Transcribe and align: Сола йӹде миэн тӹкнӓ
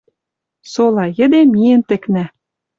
Сола 0.71 1.05
йӹде 1.17 1.41
миэн 1.51 1.81
тӹкнӓ 1.89 2.25